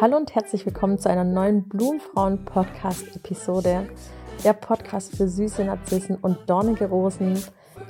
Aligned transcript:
Hallo 0.00 0.16
und 0.16 0.34
herzlich 0.34 0.64
willkommen 0.64 0.98
zu 0.98 1.10
einer 1.10 1.24
neuen 1.24 1.68
Blumenfrauen-Podcast-Episode. 1.68 3.86
Der 4.42 4.54
Podcast 4.54 5.14
für 5.14 5.28
süße 5.28 5.62
Narzissen 5.62 6.16
und 6.16 6.48
dornige 6.48 6.88
Rosen. 6.88 7.38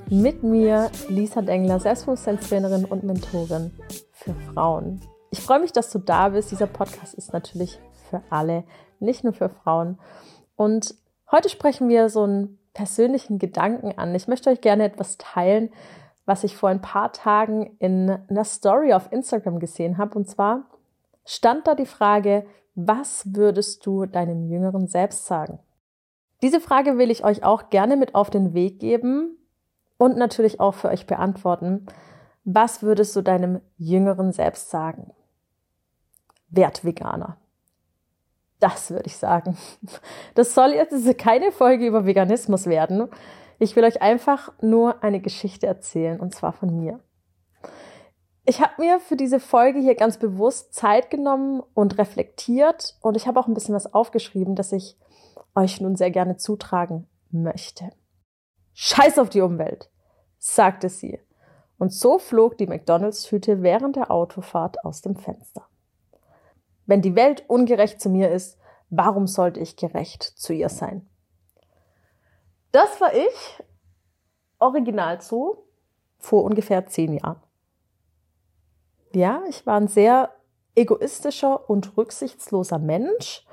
Mit 0.09 0.42
mir, 0.42 0.91
Lisa 1.09 1.41
Dengler, 1.41 1.78
Selbstbewusstseinstrainerin 1.78 2.84
und 2.84 3.04
Mentorin 3.04 3.70
für 4.10 4.34
Frauen. 4.52 5.00
Ich 5.30 5.41
freue 5.41 5.60
mich, 5.60 5.70
dass 5.70 5.92
du 5.92 6.01
da 6.01 6.30
bist. 6.30 6.51
Dieser 6.51 6.66
Podcast 6.66 7.15
ist 7.15 7.32
natürlich 7.32 7.78
für 8.09 8.20
alle, 8.29 8.65
nicht 8.98 9.23
nur 9.23 9.32
für 9.32 9.48
Frauen. 9.48 10.01
Und 10.56 10.96
heute 11.30 11.48
sprechen 11.48 11.88
wir 11.88 12.09
so 12.09 12.24
einen 12.24 12.59
persönlichen 12.74 13.38
Gedanken 13.38 13.96
an. 13.96 14.12
Ich 14.16 14.27
möchte 14.27 14.51
euch 14.51 14.60
gerne 14.60 14.82
etwas 14.82 15.16
teilen, 15.16 15.70
was 16.27 16.42
ich 16.42 16.56
vor 16.56 16.70
ein 16.70 16.82
paar 16.82 17.12
Tagen 17.12 17.77
in 17.79 18.10
einer 18.29 18.42
Story 18.42 18.95
auf 18.95 19.12
Instagram 19.12 19.60
gesehen 19.60 19.96
habe. 19.96 20.18
Und 20.18 20.29
zwar 20.29 20.65
stand 21.30 21.69
da 21.69 21.77
die 21.77 21.87
Frage, 21.87 22.45
was 22.75 23.34
würdest 23.37 23.87
du 23.87 24.05
deinem 24.05 24.43
jüngeren 24.48 24.88
Selbst 24.88 25.27
sagen? 25.27 25.61
Diese 26.43 26.61
Frage 26.61 26.98
will 26.98 27.11
ich 27.11 27.25
euch 27.25 27.45
auch 27.45 27.71
gerne 27.71 27.97
mit 27.97 28.15
auf 28.16 28.30
den 28.30 28.52
Weg 28.52 28.80
geben 28.80 29.37
und 29.97 30.16
natürlich 30.16 30.59
auch 30.59 30.74
für 30.74 30.88
euch 30.88 31.07
beantworten. 31.07 31.87
Was 32.45 32.83
würdest 32.83 33.15
du 33.15 33.23
deinem 33.23 33.61
jüngeren 33.77 34.33
Selbst 34.33 34.71
sagen? 34.71 35.12
Werd 36.48 36.85
Veganer. 36.85 37.37
Das 38.59 38.91
würde 38.91 39.07
ich 39.07 39.16
sagen. 39.16 39.57
Das 40.35 40.54
soll 40.54 40.71
jetzt 40.71 41.16
keine 41.19 41.52
Folge 41.52 41.87
über 41.87 42.07
Veganismus 42.07 42.66
werden. 42.66 43.09
Ich 43.59 43.76
will 43.76 43.85
euch 43.85 44.02
einfach 44.02 44.52
nur 44.60 45.04
eine 45.04 45.21
Geschichte 45.21 45.66
erzählen, 45.66 46.19
und 46.19 46.35
zwar 46.35 46.52
von 46.52 46.76
mir. 46.76 46.99
Ich 48.51 48.60
habe 48.60 48.82
mir 48.82 48.98
für 48.98 49.15
diese 49.15 49.38
Folge 49.38 49.79
hier 49.79 49.95
ganz 49.95 50.18
bewusst 50.18 50.74
Zeit 50.74 51.09
genommen 51.09 51.62
und 51.73 51.98
reflektiert 51.98 52.96
und 53.01 53.16
ich 53.16 53.29
habe 53.29 53.38
auch 53.38 53.46
ein 53.46 53.54
bisschen 53.54 53.76
was 53.76 53.95
aufgeschrieben, 53.95 54.57
das 54.57 54.73
ich 54.73 54.98
euch 55.54 55.80
nun 55.80 55.95
sehr 55.95 56.10
gerne 56.10 56.37
zutragen 56.37 57.07
möchte. 57.30 57.92
Scheiß 58.73 59.20
auf 59.20 59.30
die 59.30 59.42
Umwelt, 59.42 59.88
sagte 60.38 60.88
sie. 60.88 61.20
Und 61.79 61.92
so 61.92 62.18
flog 62.18 62.59
die 62.59 62.66
McDonalds-Tüte 62.66 63.62
während 63.62 63.95
der 63.95 64.10
Autofahrt 64.10 64.84
aus 64.84 65.00
dem 65.00 65.14
Fenster. 65.14 65.69
Wenn 66.87 67.03
die 67.03 67.14
Welt 67.14 67.44
ungerecht 67.47 68.00
zu 68.00 68.09
mir 68.09 68.32
ist, 68.32 68.59
warum 68.88 69.28
sollte 69.28 69.60
ich 69.60 69.76
gerecht 69.76 70.25
zu 70.25 70.53
ihr 70.53 70.70
sein? 70.70 71.09
Das 72.72 73.00
war 73.00 73.14
ich, 73.14 73.62
original 74.59 75.20
so, 75.20 75.69
vor 76.19 76.42
ungefähr 76.42 76.88
zehn 76.88 77.12
Jahren. 77.12 77.41
Ja, 79.12 79.43
ich 79.49 79.66
war 79.66 79.77
ein 79.81 79.89
sehr 79.89 80.31
egoistischer 80.75 81.69
und 81.69 81.97
rücksichtsloser 81.97 82.78
Mensch, 82.78 83.44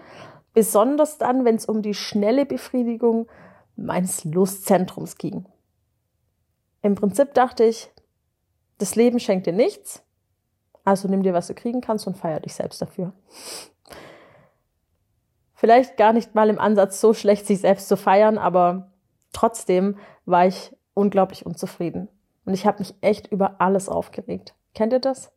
besonders 0.54 1.18
dann, 1.18 1.46
wenn 1.46 1.56
es 1.56 1.66
um 1.66 1.82
die 1.82 1.94
schnelle 1.94 2.46
Befriedigung 2.46 3.28
meines 3.76 4.24
Lustzentrums 4.24 5.18
ging. 5.18 5.46
Im 6.82 6.96
Prinzip 6.96 7.34
dachte 7.34 7.64
ich, 7.64 7.92
das 8.78 8.96
Leben 8.96 9.20
schenkt 9.20 9.48
dir 9.48 9.54
nichts, 9.54 10.04
also 10.84 11.08
nimm 11.08 11.24
dir, 11.24 11.34
was 11.34 11.48
du 11.48 11.54
kriegen 11.54 11.82
kannst 11.82 12.08
und 12.08 12.18
feier 12.18 12.40
dich 12.40 12.54
selbst 12.54 12.82
dafür. 12.82 13.14
Vielleicht 15.54 15.98
gar 15.98 16.14
nicht 16.14 16.36
mal 16.36 16.50
im 16.50 16.60
Ansatz 16.60 17.02
so 17.02 17.14
schlecht, 17.16 17.48
sich 17.48 17.60
selbst 17.60 17.88
zu 17.88 17.98
feiern, 17.98 18.38
aber 18.38 18.92
trotzdem 19.34 19.98
war 20.26 20.46
ich 20.46 20.76
unglaublich 20.94 21.48
unzufrieden. 21.48 22.10
Und 22.46 22.54
ich 22.54 22.68
habe 22.68 22.80
mich 22.80 22.94
echt 23.02 23.28
über 23.28 23.60
alles 23.60 23.90
aufgeregt. 23.90 24.56
Kennt 24.76 24.94
ihr 24.94 25.00
das? 25.00 25.32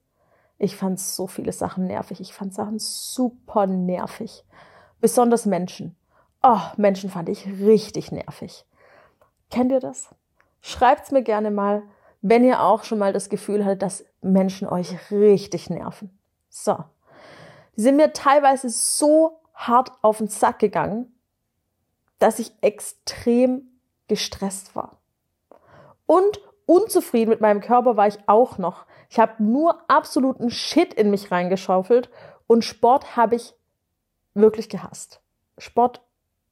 Ich 0.63 0.77
fand 0.77 1.01
so 1.01 1.27
viele 1.27 1.53
Sachen 1.53 1.87
nervig. 1.87 2.21
Ich 2.21 2.35
fand 2.35 2.53
Sachen 2.53 2.79
super 2.79 3.67
nervig. 3.67 4.45
Besonders 5.01 5.47
Menschen. 5.47 5.97
Oh, 6.43 6.61
Menschen 6.77 7.09
fand 7.09 7.31
ich 7.31 7.47
richtig 7.47 8.13
nervig. 8.13 8.67
Kennt 9.51 9.73
ihr 9.73 9.81
das? 9.81 10.15
Schreibt's 10.61 11.13
mir 11.13 11.23
gerne 11.23 11.51
mal, 11.51 11.83
wenn 12.21 12.45
ihr 12.45 12.61
auch 12.61 12.85
schon 12.85 12.99
mal 12.99 13.15
das 13.15 13.31
Gefühl 13.31 13.65
hattet, 13.65 13.81
dass 13.81 14.05
Menschen 14.21 14.69
euch 14.69 15.11
richtig 15.11 15.71
nerven. 15.71 16.11
So. 16.51 16.77
Die 17.77 17.81
sind 17.81 17.97
mir 17.97 18.13
teilweise 18.13 18.69
so 18.69 19.41
hart 19.55 19.93
auf 20.03 20.19
den 20.19 20.29
Sack 20.29 20.59
gegangen, 20.59 21.11
dass 22.19 22.39
ich 22.39 22.53
extrem 22.61 23.63
gestresst 24.09 24.77
war. 24.77 24.99
Und 26.05 26.39
unzufrieden 26.71 27.31
mit 27.31 27.41
meinem 27.41 27.61
Körper 27.61 27.97
war 27.97 28.07
ich 28.07 28.19
auch 28.27 28.57
noch. 28.57 28.87
Ich 29.09 29.19
habe 29.19 29.43
nur 29.43 29.81
absoluten 29.89 30.51
Shit 30.51 30.95
in 30.95 31.11
mich 31.11 31.33
reingeschaufelt 31.33 32.11
und 32.47 32.65
Sport 32.65 33.17
habe 33.17 33.35
ich 33.35 33.55
wirklich 34.35 34.69
gehasst. 34.69 35.21
Sport 35.59 36.01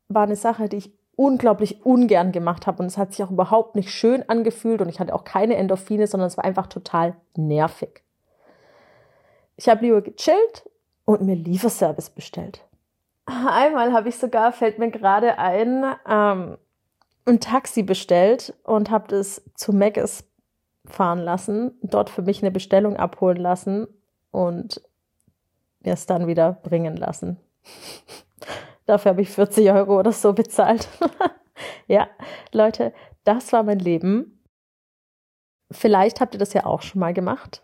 war 0.09 0.25
eine 0.25 0.35
Sache, 0.35 0.69
die 0.69 0.79
ich 0.79 0.93
unglaublich 1.15 1.87
ungern 1.87 2.33
gemacht 2.33 2.67
habe 2.67 2.83
und 2.83 2.87
es 2.87 2.99
hat 2.99 3.13
sich 3.13 3.25
auch 3.25 3.31
überhaupt 3.31 3.77
nicht 3.77 3.91
schön 3.91 4.29
angefühlt 4.29 4.81
und 4.81 4.89
ich 4.89 4.99
hatte 4.99 5.15
auch 5.15 5.23
keine 5.23 5.55
Endorphine, 5.55 6.09
sondern 6.09 6.27
es 6.27 6.37
war 6.37 6.45
einfach 6.45 6.67
total 6.67 7.15
nervig. 7.37 8.03
Ich 9.57 9.69
habe 9.69 9.85
lieber 9.85 10.03
gechillt 10.03 10.69
und 11.05 11.23
mir 11.23 11.37
Lieferservice 11.37 12.11
bestellt. 12.11 12.65
Einmal 13.27 13.93
habe 13.93 14.09
ich 14.09 14.19
sogar, 14.19 14.51
fällt 14.51 14.81
mir 14.81 14.91
gerade 14.91 15.39
ein, 15.39 15.85
ähm, 16.09 16.59
ein 17.29 17.41
Taxi 17.41 17.83
bestellt 17.83 18.55
und 18.65 18.91
habe 18.91 19.09
das 19.09 19.43
zu 19.55 19.73
Megas 19.73 20.25
fahren 20.87 21.19
lassen, 21.19 21.73
dort 21.83 22.11
für 22.11 22.23
mich 22.23 22.43
eine 22.43 22.51
Bestellung 22.51 22.97
abholen 22.97 23.37
lassen 23.37 23.87
und 24.31 24.81
mir 25.81 25.93
es 25.93 26.07
dann 26.07 26.27
wieder 26.27 26.53
bringen 26.53 26.97
lassen. 26.97 27.37
Dafür 28.87 29.11
habe 29.11 29.23
ich 29.23 29.31
40 29.31 29.71
Euro 29.71 29.99
oder 29.99 30.13
so 30.13 30.33
bezahlt. 30.33 30.89
ja, 31.87 32.09
Leute, 32.53 32.95
das 33.25 33.53
war 33.53 33.63
mein 33.63 33.79
Leben. 33.79 34.43
Vielleicht 35.71 36.21
habt 36.21 36.35
ihr 36.35 36.39
das 36.39 36.55
ja 36.55 36.65
auch 36.65 36.81
schon 36.81 37.01
mal 37.01 37.13
gemacht. 37.13 37.63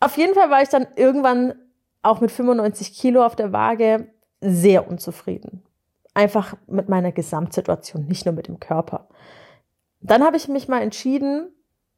Auf 0.00 0.16
jeden 0.16 0.34
Fall 0.34 0.50
war 0.50 0.62
ich 0.62 0.68
dann 0.68 0.88
irgendwann 0.96 1.54
auch 2.02 2.20
mit 2.20 2.32
95 2.32 2.92
Kilo 2.94 3.24
auf 3.24 3.36
der 3.36 3.52
Waage 3.52 4.12
sehr 4.40 4.88
unzufrieden 4.88 5.62
einfach 6.14 6.56
mit 6.66 6.88
meiner 6.88 7.12
Gesamtsituation, 7.12 8.06
nicht 8.06 8.24
nur 8.24 8.34
mit 8.34 8.48
dem 8.48 8.60
Körper. 8.60 9.08
Dann 10.00 10.22
habe 10.22 10.36
ich 10.36 10.48
mich 10.48 10.68
mal 10.68 10.80
entschieden, 10.80 11.52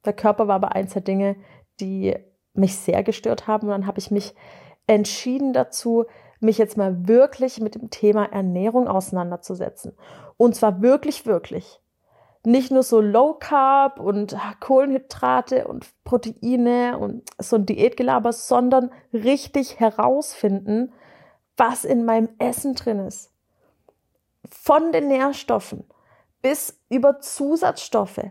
der 0.05 0.15
Körper 0.15 0.49
war 0.49 0.57
aber 0.57 0.75
eins 0.75 0.95
der 0.95 1.03
Dinge, 1.03 1.37
die 1.81 2.17
mich 2.55 2.77
sehr 2.77 3.03
gestört 3.03 3.47
haben. 3.47 3.67
Und 3.67 3.73
dann 3.73 3.87
habe 3.87 3.99
ich 3.99 4.11
mich 4.11 4.35
entschieden 4.87 5.53
dazu, 5.53 6.07
mich 6.41 6.59
jetzt 6.59 6.77
mal 6.77 7.09
wirklich 7.09 7.61
mit 7.61 7.75
dem 7.75 7.91
Thema 7.91 8.25
Ernährung 8.25 8.89
auseinanderzusetzen. 8.89 9.93
Und 10.37 10.55
zwar 10.55 10.81
wirklich, 10.83 11.27
wirklich. 11.27 11.81
Nicht 12.45 12.71
nur 12.71 12.85
so 12.85 13.01
Low 13.01 13.35
Carb 13.35 13.99
und 13.99 14.37
Kohlenhydrate 14.61 15.67
und 15.67 15.87
Proteine 16.05 16.97
und 16.99 17.29
so 17.39 17.57
ein 17.57 17.67
Diätgelaber, 17.67 18.33
sondern 18.33 18.93
richtig 19.13 19.81
herausfinden, 19.81 20.93
was 21.57 21.85
in 21.85 22.05
meinem 22.05 22.29
Essen 22.39 22.75
drin 22.75 23.01
ist 23.01 23.36
von 24.49 24.93
den 24.93 25.09
Nährstoffen 25.09 25.85
bis 26.43 26.79
über 26.89 27.21
Zusatzstoffe 27.21 28.31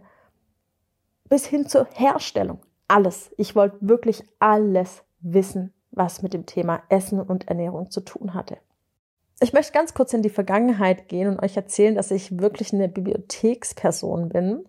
bis 1.28 1.46
hin 1.46 1.68
zur 1.68 1.88
Herstellung. 1.92 2.60
Alles. 2.88 3.32
Ich 3.38 3.56
wollte 3.56 3.78
wirklich 3.82 4.24
alles 4.40 5.04
wissen, 5.22 5.74
was 5.92 6.22
mit 6.22 6.34
dem 6.34 6.46
Thema 6.46 6.84
Essen 6.90 7.20
und 7.20 7.48
Ernährung 7.48 7.90
zu 7.90 8.02
tun 8.02 8.34
hatte. 8.34 8.58
Ich 9.42 9.52
möchte 9.52 9.74
ganz 9.74 9.94
kurz 9.94 10.14
in 10.14 10.22
die 10.22 10.30
Vergangenheit 10.30 11.10
gehen 11.10 11.28
und 11.28 11.44
euch 11.44 11.58
erzählen, 11.58 11.96
dass 11.96 12.12
ich 12.12 12.40
wirklich 12.40 12.72
eine 12.72 12.88
Bibliotheksperson 12.88 14.30
bin. 14.30 14.66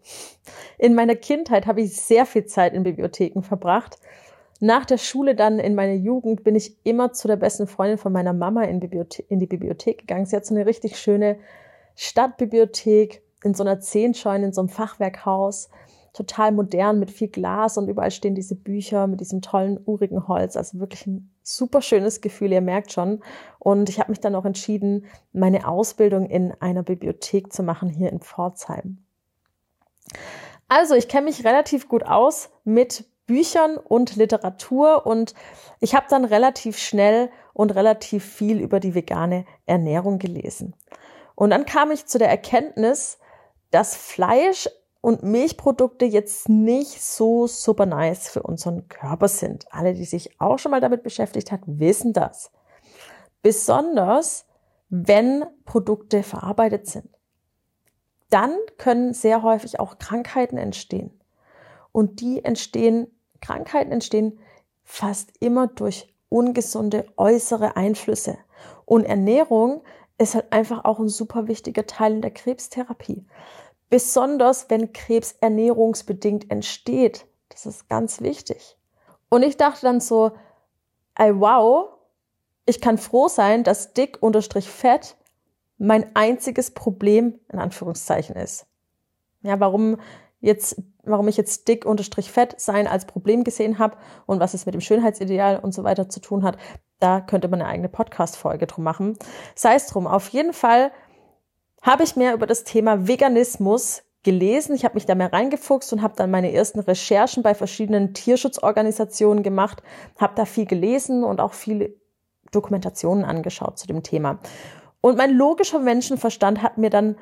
In 0.79 0.95
meiner 0.95 1.15
Kindheit 1.15 1.67
habe 1.67 1.83
ich 1.83 2.01
sehr 2.01 2.27
viel 2.27 2.47
Zeit 2.47 2.73
in 2.73 2.83
Bibliotheken 2.83 3.43
verbracht 3.43 3.99
nach 4.61 4.85
der 4.85 4.99
Schule 4.99 5.35
dann 5.35 5.59
in 5.59 5.75
meine 5.75 5.95
Jugend 5.95 6.45
bin 6.45 6.55
ich 6.55 6.77
immer 6.85 7.13
zu 7.13 7.29
der 7.29 7.37
besten 7.37 7.67
Freundin 7.67 7.99
von 7.99 8.13
meiner 8.13 8.33
Mama 8.33 8.63
in, 8.63 8.81
Bibliothe 8.81 9.23
in 9.29 9.39
die 9.39 9.47
Bibliothek 9.47 9.99
gegangen. 9.99 10.27
Sie 10.27 10.37
hat 10.37 10.47
so 10.47 10.55
eine 10.55 10.67
richtig 10.67 10.99
schöne 10.99 11.39
Stadtbibliothek 11.95 13.23
in 13.45 13.55
so 13.55 13.63
einer 13.63 13.81
Zehnscheune, 13.81 14.47
in 14.47 14.53
so 14.53 14.61
einem 14.61 14.69
Fachwerkhaus. 14.69 15.69
Total 16.13 16.51
modern 16.53 16.99
mit 16.99 17.11
viel 17.11 17.29
Glas 17.29 17.77
und 17.77 17.89
überall 17.89 18.11
stehen 18.11 18.35
diese 18.35 18.55
Bücher 18.55 19.07
mit 19.07 19.21
diesem 19.21 19.43
tollen 19.43 19.79
urigen 19.85 20.27
Holz. 20.27 20.57
Also 20.57 20.81
wirklich 20.81 21.07
ein 21.07 21.31
super 21.43 21.83
schönes 21.83 22.23
Gefühl, 22.23 22.53
ihr 22.53 22.63
merkt 22.63 22.93
schon. 22.93 23.23
Und 23.59 23.91
ich 23.91 24.01
habe 24.01 24.11
mich 24.11 24.21
dann 24.21 24.35
auch 24.35 24.47
entschieden, 24.47 25.05
meine 25.35 25.69
Ausbildung 25.69 26.25
in 26.25 26.53
einer 26.61 26.83
Bibliothek 26.83 27.53
zu 27.53 27.63
machen 27.63 27.91
hier 27.91 28.11
in 28.11 28.21
Pforzheim. 28.21 28.99
Also, 30.69 30.95
ich 30.95 31.09
kenne 31.09 31.27
mich 31.27 31.45
relativ 31.45 31.89
gut 31.89 32.05
aus 32.05 32.51
mit 32.65 33.05
Büchern 33.27 33.77
und 33.77 34.17
Literatur 34.17 35.07
und 35.07 35.35
ich 35.81 35.95
habe 35.95 36.07
dann 36.09 36.25
relativ 36.25 36.79
schnell 36.79 37.31
und 37.53 37.75
relativ 37.75 38.25
viel 38.25 38.61
über 38.61 38.81
die 38.81 38.95
vegane 38.95 39.45
Ernährung 39.67 40.19
gelesen. 40.19 40.75
Und 41.35 41.51
dann 41.51 41.67
kam 41.67 41.91
ich 41.91 42.07
zu 42.07 42.19
der 42.19 42.29
Erkenntnis, 42.29 43.19
dass 43.71 43.97
Fleisch 43.97 44.69
und 45.01 45.23
Milchprodukte 45.23 46.05
jetzt 46.05 46.49
nicht 46.49 47.03
so 47.03 47.47
super 47.47 47.87
nice 47.87 48.29
für 48.29 48.43
unseren 48.43 48.89
Körper 48.89 49.29
sind. 49.29 49.67
Alle, 49.71 49.95
die 49.95 50.05
sich 50.05 50.41
auch 50.41 50.59
schon 50.59 50.71
mal 50.71 50.81
damit 50.81 51.03
beschäftigt 51.03 51.53
haben, 51.53 51.79
wissen 51.79 52.13
das. 52.13 52.51
besonders 53.43 54.45
wenn 54.89 55.45
Produkte 55.65 56.25
verarbeitet 56.25 56.87
sind. 56.89 57.09
Dann 58.29 58.57
können 58.77 59.15
sehr 59.15 59.43
häufig 59.43 59.79
auch 59.79 59.99
Krankheiten 59.99 60.59
entstehen. 60.59 61.21
Und 61.93 62.21
die 62.21 62.45
entstehen, 62.45 63.07
Krankheiten 63.41 63.93
entstehen 63.93 64.39
fast 64.85 65.33
immer 65.41 65.67
durch 65.67 66.13
ungesunde 66.29 67.07
äußere 67.17 67.77
Einflüsse. 67.77 68.39
Und 68.85 69.05
Ernährung 69.05 69.83
ist 70.19 70.35
halt 70.35 70.53
einfach 70.53 70.85
auch 70.85 70.99
ein 70.99 71.09
super 71.09 71.49
wichtiger 71.49 71.87
Teil 71.87 72.13
in 72.15 72.23
der 72.23 72.31
Krebstherapie. 72.31 73.27
Besonders 73.91 74.71
wenn 74.71 74.93
Krebs 74.93 75.37
ernährungsbedingt 75.41 76.51
entsteht. 76.51 77.27
Das 77.51 77.67
ist 77.67 77.89
ganz 77.89 78.21
wichtig. 78.21 78.77
Und 79.29 79.43
ich 79.43 79.57
dachte 79.57 79.83
dann 79.83 80.01
so, 80.01 80.33
ey, 81.17 81.39
wow, 81.39 81.89
ich 82.65 82.81
kann 82.81 82.99
froh 82.99 83.29
sein, 83.29 83.65
dass 83.65 83.93
dick 83.93 84.19
unterstrich 84.21 84.69
fett 84.69 85.17
mein 85.79 86.15
einziges 86.17 86.73
Problem 86.73 87.39
in 87.53 87.59
Anführungszeichen 87.59 88.35
ist. 88.37 88.67
Ja, 89.43 89.61
warum 89.61 89.99
jetzt, 90.41 90.83
warum 91.05 91.29
ich 91.29 91.37
jetzt 91.37 91.69
dick 91.69 91.85
unterstrich 91.85 92.31
fett 92.31 92.61
sein 92.61 92.87
als 92.87 93.07
Problem 93.07 93.45
gesehen 93.45 93.79
habe 93.79 93.97
und 94.27 94.41
was 94.41 94.55
es 94.55 94.67
mit 94.67 94.75
dem 94.75 94.81
Schönheitsideal 94.81 95.59
und 95.59 95.73
so 95.73 95.85
weiter 95.85 96.09
zu 96.09 96.21
tun 96.21 96.43
hat, 96.43 96.59
da 96.99 97.21
könnte 97.21 97.49
man 97.49 97.61
eine 97.61 97.71
eigene 97.71 97.89
Podcast-Folge 97.89 98.67
drum 98.67 98.85
machen. 98.85 99.19
Sei 99.55 99.75
es 99.75 99.87
drum. 99.87 100.07
Auf 100.07 100.29
jeden 100.29 100.53
Fall 100.53 100.93
habe 101.83 102.03
ich 102.03 102.17
mehr 102.17 102.35
über 102.35 102.47
das 102.47 102.65
Thema 102.65 103.07
Veganismus 103.07 104.03
gelesen. 104.23 104.75
Ich 104.75 104.85
habe 104.85 104.95
mich 104.95 105.07
da 105.07 105.15
mehr 105.15 105.33
reingefuchst 105.33 105.93
und 105.93 106.03
habe 106.03 106.15
dann 106.17 106.31
meine 106.31 106.53
ersten 106.53 106.81
Recherchen 106.81 107.43
bei 107.43 107.55
verschiedenen 107.55 108.13
Tierschutzorganisationen 108.13 109.43
gemacht, 109.43 109.83
habe 110.19 110.35
da 110.35 110.45
viel 110.45 110.67
gelesen 110.67 111.23
und 111.23 111.41
auch 111.41 111.53
viele 111.53 111.95
Dokumentationen 112.51 113.25
angeschaut 113.25 113.79
zu 113.79 113.87
dem 113.87 114.03
Thema. 114.03 114.41
Und 115.01 115.17
mein 115.17 115.33
logischer 115.33 115.79
Menschenverstand 115.79 116.63
hat 116.63 116.79
mir 116.79 116.91
dann 116.91 117.17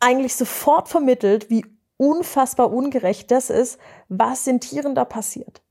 eigentlich 0.00 0.34
sofort 0.34 0.88
vermittelt, 0.88 1.48
wie 1.48 1.64
unfassbar 2.04 2.72
ungerecht 2.72 3.30
das 3.30 3.50
ist, 3.50 3.78
was 4.08 4.44
den 4.44 4.60
Tieren 4.60 4.94
da 4.94 5.04
passiert. 5.04 5.62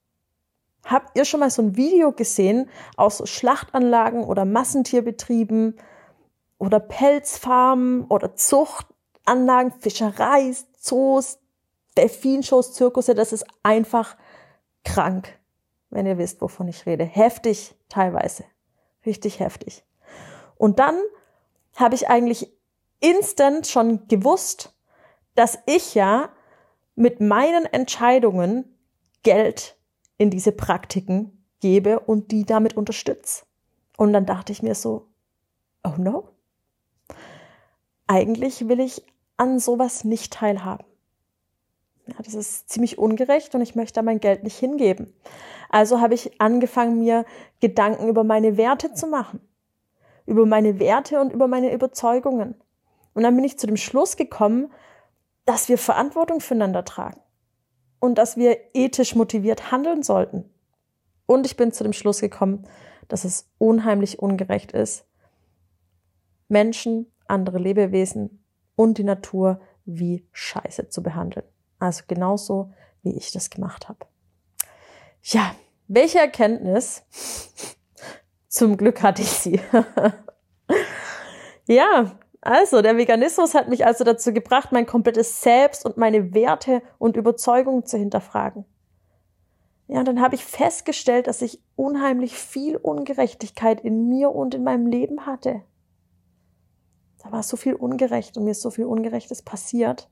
Habt 0.85 1.17
ihr 1.17 1.25
schon 1.25 1.39
mal 1.39 1.49
so 1.49 1.61
ein 1.61 1.77
Video 1.77 2.11
gesehen 2.11 2.69
aus 2.97 3.27
Schlachtanlagen 3.29 4.23
oder 4.23 4.43
Massentierbetrieben 4.43 5.77
oder 6.57 6.79
Pelzfarmen 6.79 8.05
oder 8.05 8.35
Zuchtanlagen, 8.35 9.71
Fischerei, 9.79 10.53
Zoos, 10.77 11.39
Delfinshows, 11.97 12.73
Zirkusse? 12.73 13.15
Das 13.15 13.31
ist 13.31 13.45
einfach 13.63 14.17
krank, 14.83 15.39
wenn 15.89 16.05
ihr 16.05 16.17
wisst, 16.17 16.41
wovon 16.41 16.67
ich 16.67 16.85
rede. 16.85 17.05
Heftig 17.05 17.75
teilweise. 17.87 18.43
Richtig 19.05 19.39
heftig. 19.39 19.85
Und 20.57 20.79
dann 20.79 20.99
habe 21.75 21.95
ich 21.95 22.09
eigentlich 22.09 22.51
instant 22.99 23.67
schon 23.67 24.07
gewusst, 24.07 24.72
dass 25.35 25.59
ich 25.65 25.95
ja 25.95 26.29
mit 26.95 27.19
meinen 27.19 27.65
Entscheidungen 27.65 28.65
Geld 29.23 29.77
in 30.17 30.29
diese 30.29 30.51
Praktiken 30.51 31.45
gebe 31.59 31.99
und 31.99 32.31
die 32.31 32.45
damit 32.45 32.77
unterstütze. 32.77 33.45
Und 33.97 34.13
dann 34.13 34.25
dachte 34.25 34.51
ich 34.51 34.61
mir 34.61 34.75
so, 34.75 35.07
oh 35.83 35.93
no, 35.97 36.29
eigentlich 38.07 38.67
will 38.67 38.79
ich 38.79 39.03
an 39.37 39.59
sowas 39.59 40.03
nicht 40.03 40.33
teilhaben. 40.33 40.85
Ja, 42.07 42.15
das 42.23 42.33
ist 42.33 42.69
ziemlich 42.69 42.97
ungerecht 42.97 43.55
und 43.55 43.61
ich 43.61 43.75
möchte 43.75 43.95
da 43.95 44.01
mein 44.01 44.19
Geld 44.19 44.43
nicht 44.43 44.57
hingeben. 44.57 45.13
Also 45.69 46.01
habe 46.01 46.13
ich 46.13 46.39
angefangen, 46.41 46.99
mir 46.99 47.25
Gedanken 47.61 48.09
über 48.09 48.23
meine 48.23 48.57
Werte 48.57 48.93
zu 48.93 49.07
machen. 49.07 49.39
Über 50.25 50.45
meine 50.45 50.79
Werte 50.79 51.19
und 51.19 51.33
über 51.33 51.47
meine 51.47 51.73
Überzeugungen. 51.73 52.55
Und 53.13 53.23
dann 53.23 53.35
bin 53.35 53.45
ich 53.45 53.57
zu 53.57 53.67
dem 53.67 53.77
Schluss 53.77 54.17
gekommen, 54.17 54.71
dass 55.45 55.69
wir 55.69 55.77
Verantwortung 55.77 56.39
füreinander 56.39 56.85
tragen 56.85 57.19
und 57.99 58.17
dass 58.17 58.37
wir 58.37 58.57
ethisch 58.73 59.15
motiviert 59.15 59.71
handeln 59.71 60.03
sollten. 60.03 60.49
Und 61.25 61.45
ich 61.45 61.57
bin 61.57 61.71
zu 61.71 61.83
dem 61.83 61.93
Schluss 61.93 62.19
gekommen, 62.21 62.67
dass 63.07 63.23
es 63.25 63.49
unheimlich 63.57 64.19
ungerecht 64.19 64.71
ist, 64.71 65.05
Menschen, 66.47 67.11
andere 67.27 67.57
Lebewesen 67.57 68.43
und 68.75 68.97
die 68.97 69.03
Natur 69.03 69.61
wie 69.85 70.27
Scheiße 70.31 70.89
zu 70.89 71.03
behandeln. 71.03 71.45
Also 71.79 72.03
genauso, 72.07 72.71
wie 73.01 73.15
ich 73.17 73.31
das 73.31 73.49
gemacht 73.49 73.89
habe. 73.89 74.05
Ja, 75.23 75.55
welche 75.87 76.19
Erkenntnis? 76.19 77.03
Zum 78.47 78.77
Glück 78.77 79.01
hatte 79.01 79.21
ich 79.21 79.31
sie. 79.31 79.59
ja, 81.67 82.19
also, 82.45 82.81
der 82.81 82.97
Veganismus 82.97 83.53
hat 83.53 83.69
mich 83.69 83.85
also 83.85 84.03
dazu 84.03 84.33
gebracht, 84.33 84.73
mein 84.73 84.85
komplettes 84.85 85.41
Selbst 85.41 85.85
und 85.85 85.95
meine 85.95 86.33
Werte 86.33 86.81
und 86.97 87.15
Überzeugungen 87.15 87.85
zu 87.85 87.97
hinterfragen. 87.97 88.65
Ja, 89.87 89.99
und 89.99 90.07
dann 90.07 90.21
habe 90.21 90.35
ich 90.35 90.43
festgestellt, 90.43 91.27
dass 91.27 91.41
ich 91.41 91.61
unheimlich 91.75 92.35
viel 92.35 92.75
Ungerechtigkeit 92.75 93.79
in 93.79 94.09
mir 94.09 94.31
und 94.31 94.55
in 94.55 94.63
meinem 94.63 94.87
Leben 94.87 95.25
hatte. 95.25 95.61
Da 97.23 97.31
war 97.31 97.43
so 97.43 97.55
viel 97.55 97.75
ungerecht 97.75 98.37
und 98.37 98.43
mir 98.43 98.51
ist 98.51 98.61
so 98.61 98.71
viel 98.71 98.85
Ungerechtes 98.85 99.41
passiert. 99.41 100.09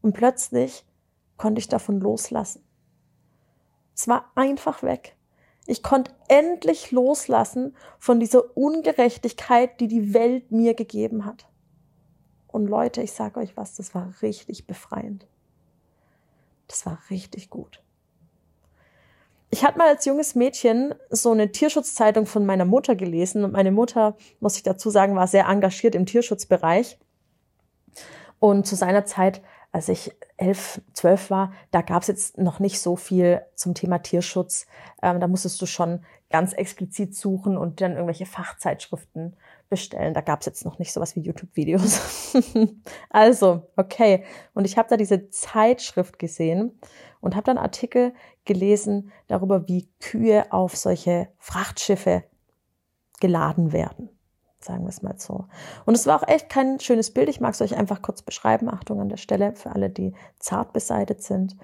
Und 0.00 0.14
plötzlich 0.14 0.86
konnte 1.36 1.58
ich 1.58 1.68
davon 1.68 2.00
loslassen. 2.00 2.66
Es 3.94 4.08
war 4.08 4.32
einfach 4.34 4.82
weg. 4.82 5.16
Ich 5.66 5.82
konnte 5.82 6.12
endlich 6.28 6.90
loslassen 6.90 7.74
von 7.98 8.20
dieser 8.20 8.56
Ungerechtigkeit, 8.56 9.80
die 9.80 9.88
die 9.88 10.12
Welt 10.12 10.50
mir 10.52 10.74
gegeben 10.74 11.24
hat. 11.24 11.46
Und 12.48 12.66
Leute, 12.66 13.02
ich 13.02 13.12
sage 13.12 13.40
euch 13.40 13.56
was, 13.56 13.74
das 13.74 13.94
war 13.94 14.12
richtig 14.22 14.66
befreiend. 14.66 15.26
Das 16.68 16.86
war 16.86 16.98
richtig 17.10 17.50
gut. 17.50 17.82
Ich 19.50 19.64
hatte 19.64 19.78
mal 19.78 19.88
als 19.88 20.04
junges 20.04 20.34
Mädchen 20.34 20.94
so 21.10 21.30
eine 21.30 21.52
Tierschutzzeitung 21.52 22.26
von 22.26 22.44
meiner 22.44 22.64
Mutter 22.64 22.96
gelesen 22.96 23.44
und 23.44 23.52
meine 23.52 23.70
Mutter, 23.70 24.16
muss 24.40 24.56
ich 24.56 24.64
dazu 24.64 24.90
sagen, 24.90 25.14
war 25.14 25.28
sehr 25.28 25.46
engagiert 25.46 25.94
im 25.94 26.06
Tierschutzbereich. 26.06 26.98
Und 28.40 28.66
zu 28.66 28.74
seiner 28.74 29.04
Zeit 29.04 29.42
als 29.74 29.88
ich 29.88 30.12
elf, 30.36 30.80
zwölf 30.92 31.30
war, 31.30 31.52
da 31.72 31.82
gab 31.82 32.02
es 32.02 32.08
jetzt 32.08 32.38
noch 32.38 32.60
nicht 32.60 32.80
so 32.80 32.94
viel 32.94 33.42
zum 33.56 33.74
Thema 33.74 33.98
Tierschutz. 33.98 34.66
Ähm, 35.02 35.18
da 35.18 35.26
musstest 35.26 35.60
du 35.60 35.66
schon 35.66 36.04
ganz 36.30 36.52
explizit 36.52 37.16
suchen 37.16 37.58
und 37.58 37.80
dann 37.80 37.94
irgendwelche 37.94 38.24
Fachzeitschriften 38.24 39.34
bestellen. 39.68 40.14
Da 40.14 40.20
gab 40.20 40.40
es 40.40 40.46
jetzt 40.46 40.64
noch 40.64 40.78
nicht 40.78 40.92
sowas 40.92 41.16
wie 41.16 41.22
YouTube-Videos. 41.22 42.36
also, 43.10 43.66
okay. 43.74 44.22
Und 44.54 44.64
ich 44.64 44.78
habe 44.78 44.88
da 44.88 44.96
diese 44.96 45.28
Zeitschrift 45.30 46.20
gesehen 46.20 46.78
und 47.20 47.34
habe 47.34 47.46
dann 47.46 47.58
Artikel 47.58 48.14
gelesen 48.44 49.10
darüber, 49.26 49.66
wie 49.66 49.88
Kühe 49.98 50.52
auf 50.52 50.76
solche 50.76 51.30
Frachtschiffe 51.38 52.22
geladen 53.18 53.72
werden 53.72 54.13
sagen 54.64 54.84
wir 54.84 54.88
es 54.88 55.02
mal 55.02 55.18
so. 55.18 55.46
Und 55.84 55.94
es 55.94 56.06
war 56.06 56.20
auch 56.20 56.28
echt 56.28 56.48
kein 56.48 56.80
schönes 56.80 57.12
Bild. 57.12 57.28
Ich 57.28 57.40
mag 57.40 57.54
es 57.54 57.62
euch 57.62 57.76
einfach 57.76 58.02
kurz 58.02 58.22
beschreiben. 58.22 58.68
Achtung 58.68 59.00
an 59.00 59.08
der 59.08 59.16
Stelle 59.16 59.54
für 59.54 59.70
alle, 59.70 59.90
die 59.90 60.14
zart 60.38 60.72
beseitet 60.72 61.22
sind. 61.22 61.56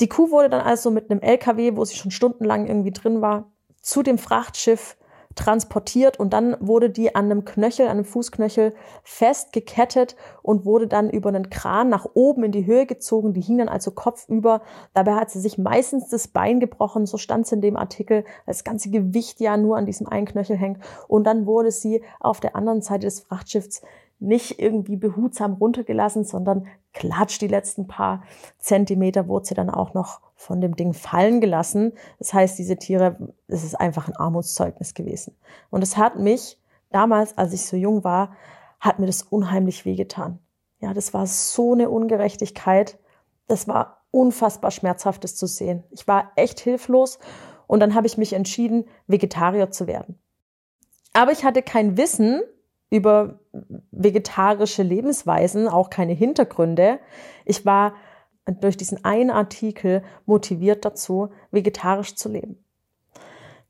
Die 0.00 0.08
Kuh 0.08 0.30
wurde 0.30 0.48
dann 0.48 0.62
also 0.62 0.90
mit 0.90 1.10
einem 1.10 1.20
LKW, 1.20 1.76
wo 1.76 1.84
sie 1.84 1.96
schon 1.96 2.10
stundenlang 2.10 2.66
irgendwie 2.66 2.92
drin 2.92 3.20
war, 3.20 3.52
zu 3.80 4.02
dem 4.02 4.18
Frachtschiff 4.18 4.96
transportiert 5.34 6.18
und 6.18 6.32
dann 6.32 6.56
wurde 6.60 6.90
die 6.90 7.14
an 7.14 7.26
einem 7.26 7.44
Knöchel, 7.44 7.86
an 7.86 7.92
einem 7.92 8.04
Fußknöchel 8.04 8.74
festgekettet 9.02 10.16
und 10.42 10.64
wurde 10.64 10.86
dann 10.86 11.10
über 11.10 11.28
einen 11.28 11.50
Kran 11.50 11.88
nach 11.88 12.06
oben 12.14 12.44
in 12.44 12.52
die 12.52 12.66
Höhe 12.66 12.86
gezogen. 12.86 13.32
Die 13.32 13.40
hing 13.40 13.58
dann 13.58 13.68
also 13.68 13.90
kopfüber. 13.90 14.62
Dabei 14.94 15.14
hat 15.14 15.30
sie 15.30 15.40
sich 15.40 15.58
meistens 15.58 16.08
das 16.08 16.28
Bein 16.28 16.60
gebrochen, 16.60 17.06
so 17.06 17.18
stand 17.18 17.46
es 17.46 17.52
in 17.52 17.60
dem 17.60 17.76
Artikel, 17.76 18.24
das 18.46 18.64
ganze 18.64 18.90
Gewicht 18.90 19.40
ja 19.40 19.56
nur 19.56 19.76
an 19.76 19.86
diesem 19.86 20.08
einen 20.08 20.26
Knöchel 20.26 20.56
hängt. 20.56 20.82
Und 21.08 21.24
dann 21.24 21.46
wurde 21.46 21.70
sie 21.70 22.02
auf 22.20 22.40
der 22.40 22.56
anderen 22.56 22.82
Seite 22.82 23.06
des 23.06 23.20
Frachtschiffs 23.20 23.82
nicht 24.18 24.60
irgendwie 24.60 24.96
behutsam 24.96 25.54
runtergelassen, 25.54 26.24
sondern 26.24 26.66
klatscht 26.92 27.40
die 27.40 27.48
letzten 27.48 27.86
paar 27.86 28.22
Zentimeter 28.58 29.28
wurde 29.28 29.46
sie 29.46 29.54
dann 29.54 29.70
auch 29.70 29.94
noch 29.94 30.20
von 30.34 30.60
dem 30.60 30.76
Ding 30.76 30.92
fallen 30.92 31.40
gelassen. 31.40 31.92
Das 32.18 32.34
heißt, 32.34 32.58
diese 32.58 32.76
Tiere, 32.76 33.16
es 33.48 33.64
ist 33.64 33.74
einfach 33.74 34.08
ein 34.08 34.16
Armutszeugnis 34.16 34.94
gewesen. 34.94 35.36
Und 35.70 35.82
es 35.82 35.96
hat 35.96 36.18
mich 36.18 36.58
damals, 36.90 37.38
als 37.38 37.52
ich 37.52 37.64
so 37.64 37.76
jung 37.76 38.04
war, 38.04 38.36
hat 38.80 38.98
mir 38.98 39.06
das 39.06 39.22
unheimlich 39.22 39.84
wehgetan. 39.84 40.38
Ja, 40.80 40.92
das 40.92 41.14
war 41.14 41.26
so 41.26 41.72
eine 41.72 41.88
Ungerechtigkeit. 41.88 42.98
Das 43.46 43.68
war 43.68 44.02
unfassbar 44.10 44.70
schmerzhaftes 44.70 45.36
zu 45.36 45.46
sehen. 45.46 45.84
Ich 45.90 46.06
war 46.08 46.32
echt 46.36 46.60
hilflos 46.60 47.18
und 47.66 47.80
dann 47.80 47.94
habe 47.94 48.06
ich 48.06 48.18
mich 48.18 48.32
entschieden, 48.32 48.84
Vegetarier 49.06 49.70
zu 49.70 49.86
werden. 49.86 50.18
Aber 51.12 51.32
ich 51.32 51.44
hatte 51.44 51.62
kein 51.62 51.96
Wissen 51.96 52.42
über 52.92 53.40
vegetarische 53.90 54.82
Lebensweisen, 54.82 55.66
auch 55.66 55.88
keine 55.88 56.12
Hintergründe. 56.12 57.00
Ich 57.46 57.64
war 57.64 57.94
durch 58.44 58.76
diesen 58.76 59.02
einen 59.02 59.30
Artikel 59.30 60.04
motiviert 60.26 60.84
dazu, 60.84 61.30
vegetarisch 61.50 62.16
zu 62.16 62.28
leben. 62.28 62.62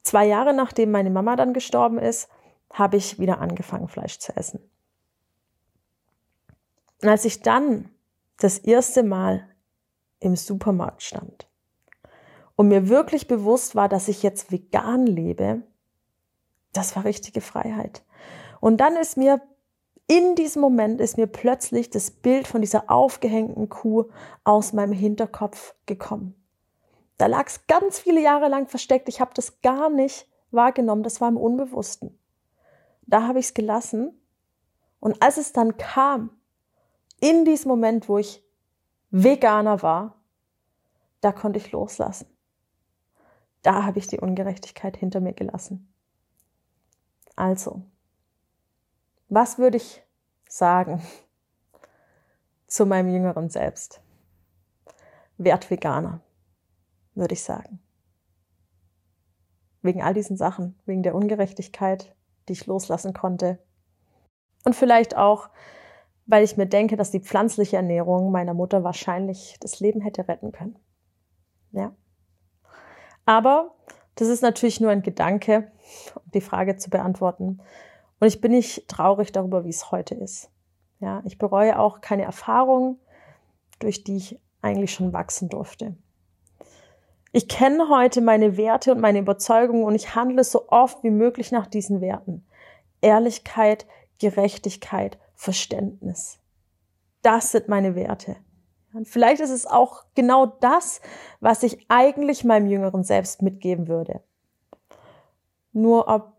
zwei 0.03 0.27
Jahre 0.27 0.53
nachdem 0.53 0.91
meine 0.91 1.11
Mama 1.11 1.37
dann 1.37 1.55
gestorben 1.55 1.99
ist, 1.99 2.29
habe 2.73 2.97
ich 2.97 3.21
wieder 3.21 3.41
angefangen, 3.41 3.87
Fleisch 3.87 4.19
zu 4.19 4.37
essen. 4.37 4.59
Und 7.01 7.09
als 7.09 7.25
ich 7.25 7.43
dann 7.43 7.91
das 8.39 8.59
erste 8.59 9.05
Mal 9.05 9.49
im 10.19 10.35
Supermarkt 10.35 11.05
stand 11.05 11.47
und 12.57 12.67
mir 12.67 12.89
wirklich 12.89 13.29
bewusst 13.29 13.77
war, 13.77 13.89
dass 13.89 14.09
ich 14.09 14.25
jetzt 14.25 14.51
vegan 14.51 15.07
lebe, 15.07 15.63
das 16.73 16.97
war 16.97 17.05
richtige 17.05 17.41
Freiheit. 17.41 18.03
Und 18.63 18.77
dann 18.77 18.95
ist 18.95 19.17
mir 19.17 19.41
in 20.07 20.37
diesem 20.37 20.63
Moment 20.63 21.01
ist 21.01 21.17
mir 21.17 21.27
plötzlich 21.27 21.91
das 21.91 22.13
Bild 22.13 22.47
von 22.47 22.61
dieser 22.61 22.89
aufgehängten 22.89 23.69
Kuh 23.69 24.05
aus 24.45 24.73
meinem 24.73 24.93
Hinterkopf 24.93 25.75
gekommen. 25.87 26.37
Da 27.19 27.27
lag 27.27 27.49
es 27.49 27.67
ganz 27.67 27.99
viele 27.99 28.23
Jahre 28.23 28.47
lang 28.49 28.69
versteckt. 28.69 29.09
Ich 29.09 29.21
habe 29.21 29.33
das 29.35 29.63
gar 29.63 29.91
nicht 29.91 30.29
wahrgenommen. 30.53 31.03
Das 31.03 31.21
war 31.21 31.29
im 31.29 31.39
Unbewussten. 31.39 32.17
Da 33.03 33.27
habe 33.27 33.41
ich 33.41 33.47
es 33.47 33.55
gelassen. 33.55 34.17
Und 35.01 35.21
als 35.21 35.39
es 35.39 35.53
dann 35.53 35.77
kam, 35.77 36.31
in 37.19 37.45
diesem 37.45 37.69
Moment, 37.69 38.09
wo 38.09 38.19
ich 38.19 38.45
Veganer 39.11 39.83
war, 39.83 40.23
da 41.21 41.33
konnte 41.33 41.59
ich 41.59 41.73
loslassen. 41.73 42.29
Da 43.63 43.83
habe 43.85 43.99
ich 43.99 44.07
die 44.07 44.21
Ungerechtigkeit 44.21 44.97
hinter 44.97 45.19
mir 45.19 45.33
gelassen. 45.33 45.93
Also, 47.35 47.83
was 49.35 49.59
würde 49.59 49.79
ich 49.79 50.03
sagen 50.47 51.01
zu 52.67 52.85
meinem 52.85 53.09
jüngeren 53.09 53.49
Selbst? 53.49 54.03
Wert 55.39 55.71
Veganer 55.71 56.21
würde 57.15 57.35
ich 57.35 57.43
sagen. 57.43 57.81
Wegen 59.81 60.03
all 60.03 60.15
diesen 60.15 60.37
Sachen, 60.37 60.79
wegen 60.85 61.03
der 61.03 61.15
Ungerechtigkeit, 61.15 62.15
die 62.49 62.53
ich 62.53 62.67
loslassen 62.67 63.15
konnte. 63.15 63.59
Und 64.65 64.77
vielleicht 64.77 65.17
auch, 65.17 65.49
weil 66.27 66.45
ich 66.45 66.57
mir 66.57 66.67
denke, 66.67 66.97
dass 66.97 67.11
die 67.11 67.21
pflanzliche 67.21 67.77
Ernährung 67.77 68.31
meiner 68.31 68.55
Mutter 68.55 68.85
wahrscheinlich 68.85 69.57
das 69.61 69.81
Leben 69.81 70.01
hätte 70.01 70.29
retten 70.29 70.53
können. 70.53 70.79
Ja. 71.73 71.95
Aber 73.25 73.75
das 74.15 74.29
ist 74.29 74.43
natürlich 74.43 74.81
nur 74.81 74.91
ein 74.91 75.03
Gedanke, 75.03 75.73
um 76.15 76.31
die 76.33 76.41
Frage 76.41 76.77
zu 76.77 76.91
beantworten. 76.91 77.61
Und 78.23 78.29
ich 78.29 78.41
bin 78.41 78.53
nicht 78.53 78.87
traurig 78.87 79.33
darüber, 79.33 79.65
wie 79.65 79.71
es 79.71 79.91
heute 79.91 80.15
ist. 80.15 80.49
Ja, 81.01 81.23
ich 81.25 81.39
bereue 81.39 81.77
auch 81.77 82.01
keine 82.01 82.23
Erfahrung, 82.23 83.01
durch 83.81 84.05
die 84.05 84.17
ich 84.17 84.41
eigentlich 84.61 84.93
schon 84.93 85.13
wachsen 85.13 85.49
durfte. 85.49 85.97
Ich 87.33 87.49
kenne 87.49 87.89
heute 87.89 88.21
meine 88.21 88.57
Werte 88.57 88.93
und 88.93 89.01
meine 89.01 89.19
Überzeugungen 89.19 89.83
und 89.83 89.97
ich 89.97 90.15
handle 90.15 90.45
so 90.45 90.69
oft 90.69 91.03
wie 91.03 91.11
möglich 91.11 91.51
nach 91.51 91.67
diesen 91.67 92.01
Werten. 92.01 92.47
Ehrlichkeit, 93.01 93.89
Gerechtigkeit, 94.21 95.19
Verständnis. 95.35 96.39
Das 97.23 97.51
sind 97.51 97.67
meine 97.67 97.97
Werte. 97.97 98.37
Und 98.95 99.09
vielleicht 99.09 99.41
ist 99.41 99.51
es 99.51 99.67
auch 99.67 100.05
genau 100.15 100.47
das, 100.47 101.01
was 101.41 101.65
ich 101.65 101.87
eigentlich 101.89 102.45
meinem 102.45 102.69
jüngeren 102.69 103.03
Selbst 103.03 103.43
mitgeben 103.43 103.89
würde. 103.89 104.21
Nur 105.73 106.07
ob 106.07 106.32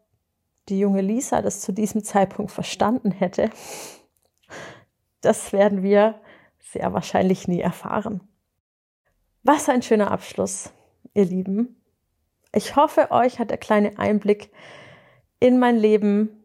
die 0.70 0.79
junge 0.79 1.01
Lisa 1.01 1.41
das 1.41 1.62
zu 1.62 1.72
diesem 1.72 2.03
Zeitpunkt 2.03 2.51
verstanden 2.51 3.12
hätte, 3.12 3.50
das 5.22 5.53
werden 5.53 5.84
wir 5.84 6.22
sehr 6.60 6.93
wahrscheinlich 6.93 7.48
nie 7.48 7.62
erfahren. 7.62 8.22
Was 9.43 9.70
ein 9.70 9.82
schöner 9.82 10.12
Abschluss 10.12 10.72
ihr 11.13 11.25
Lieben. 11.25 11.82
Ich 12.53 12.75
hoffe, 12.75 13.12
euch 13.12 13.39
hat 13.39 13.50
der 13.50 13.58
kleine 13.58 13.98
Einblick 13.98 14.51
in 15.39 15.60
mein 15.60 15.77
Leben 15.77 16.43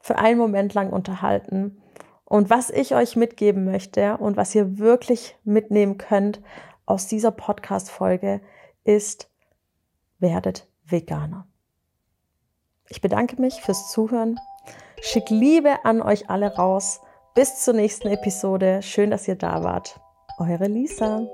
für 0.00 0.18
einen 0.18 0.38
Moment 0.38 0.74
lang 0.74 0.90
unterhalten. 0.90 1.82
Und 2.24 2.50
was 2.50 2.70
ich 2.70 2.94
euch 2.94 3.16
mitgeben 3.16 3.64
möchte 3.64 4.16
und 4.18 4.36
was 4.36 4.54
ihr 4.54 4.78
wirklich 4.78 5.36
mitnehmen 5.44 5.98
könnt 5.98 6.40
aus 6.86 7.06
dieser 7.06 7.32
Podcast-Folge 7.32 8.40
ist, 8.84 9.30
werdet 10.18 10.68
Veganer. 10.84 11.46
Ich 12.90 13.00
bedanke 13.00 13.40
mich 13.40 13.62
fürs 13.62 13.90
Zuhören. 13.90 14.38
Schick 15.00 15.30
Liebe 15.30 15.84
an 15.84 16.02
euch 16.02 16.28
alle 16.28 16.54
raus. 16.56 17.00
Bis 17.34 17.60
zur 17.64 17.74
nächsten 17.74 18.08
Episode. 18.08 18.82
Schön, 18.82 19.10
dass 19.10 19.28
ihr 19.28 19.36
da 19.36 19.62
wart. 19.62 20.00
Eure 20.38 20.66
Lisa. 20.66 21.26